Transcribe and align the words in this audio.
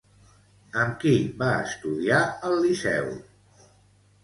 Amb 0.83 0.95
qui 1.03 1.11
va 1.43 1.51
estudiar 1.67 2.23
al 2.51 2.59
Liceu? 2.65 3.15